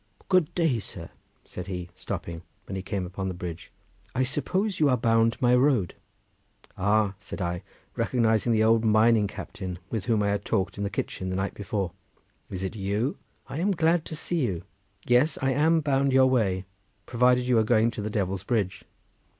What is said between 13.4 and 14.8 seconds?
I am glad to see you.